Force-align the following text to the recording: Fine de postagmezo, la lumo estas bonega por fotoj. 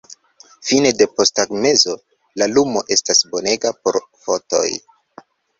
Fine 0.69 0.91
de 1.01 1.07
postagmezo, 1.19 1.93
la 2.43 2.49
lumo 2.55 2.83
estas 2.97 3.23
bonega 3.35 3.75
por 3.85 4.03
fotoj. 4.25 4.67